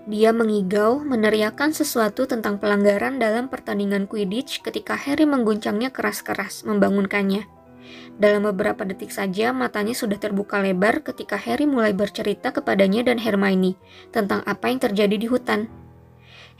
[0.05, 7.54] Dia mengigau, meneriakan sesuatu tentang pelanggaran dalam pertandingan Quidditch ketika Harry mengguncangnya keras-keras, membangunkannya.
[8.15, 13.75] Dalam beberapa detik saja matanya sudah terbuka lebar ketika Harry mulai bercerita kepadanya dan Hermione
[14.15, 15.67] tentang apa yang terjadi di hutan.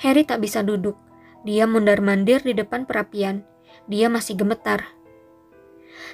[0.04, 1.00] Harry tak bisa duduk.
[1.48, 3.46] Dia mundar-mandir di depan perapian.
[3.88, 4.96] Dia masih gemetar.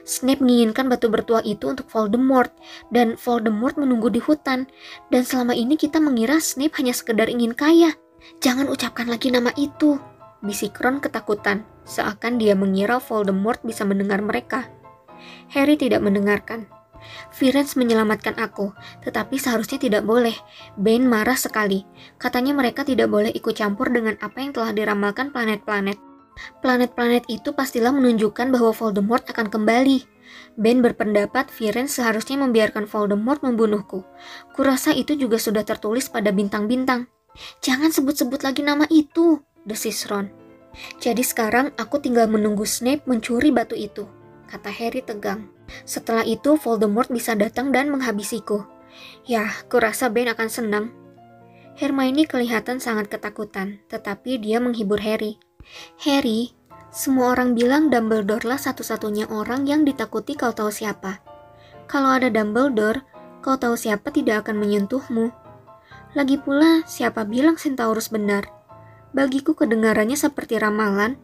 [0.01, 2.53] Snape menginginkan batu bertuah itu untuk Voldemort,
[2.89, 4.69] dan Voldemort menunggu di hutan.
[5.09, 7.93] Dan selama ini kita mengira Snape hanya sekedar ingin kaya.
[8.41, 9.97] Jangan ucapkan lagi nama itu,
[10.45, 14.69] bisik Ron ketakutan, seakan dia mengira Voldemort bisa mendengar mereka.
[15.51, 16.69] Harry tidak mendengarkan.
[17.33, 20.35] Firenze menyelamatkan aku, tetapi seharusnya tidak boleh.
[20.77, 21.83] Ben marah sekali.
[22.21, 25.97] Katanya mereka tidak boleh ikut campur dengan apa yang telah diramalkan planet-planet.
[26.63, 30.07] Planet-planet itu pastilah menunjukkan bahwa Voldemort akan kembali.
[30.55, 34.05] Ben berpendapat Firenze seharusnya membiarkan Voldemort membunuhku.
[34.55, 37.11] Kurasa itu juga sudah tertulis pada bintang-bintang.
[37.63, 40.31] Jangan sebut-sebut lagi nama itu, desis Ron.
[41.03, 44.20] Jadi sekarang aku tinggal menunggu Snape mencuri batu itu
[44.51, 45.47] kata Harry tegang.
[45.87, 48.67] Setelah itu Voldemort bisa datang dan menghabisiku.
[49.23, 50.85] Ya, kurasa Ben akan senang.
[51.79, 55.39] Hermione kelihatan sangat ketakutan, tetapi dia menghibur Harry.
[56.03, 56.51] Harry,
[56.91, 61.23] semua orang bilang Dumbledore lah satu-satunya orang yang ditakuti kau tahu siapa.
[61.87, 63.07] Kalau ada Dumbledore,
[63.39, 65.31] kau tahu siapa tidak akan menyentuhmu.
[66.11, 68.51] Lagi pula, siapa bilang Centaurus benar?
[69.15, 71.15] Bagiku kedengarannya seperti ramalan,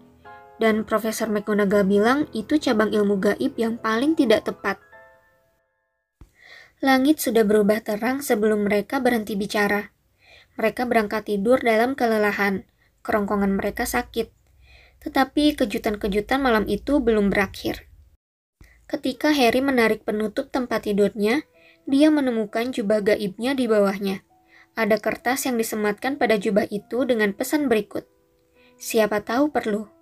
[0.58, 4.82] dan Profesor McGonagall bilang itu cabang ilmu gaib yang paling tidak tepat.
[6.78, 9.90] Langit sudah berubah terang sebelum mereka berhenti bicara.
[10.62, 12.70] Mereka berangkat tidur dalam kelelahan,
[13.02, 14.30] kerongkongan mereka sakit.
[15.02, 17.90] Tetapi kejutan-kejutan malam itu belum berakhir.
[18.86, 21.46] Ketika Harry menarik penutup tempat tidurnya,
[21.90, 24.22] dia menemukan jubah gaibnya di bawahnya.
[24.78, 28.06] Ada kertas yang disematkan pada jubah itu dengan pesan berikut.
[28.78, 29.97] Siapa tahu perlu.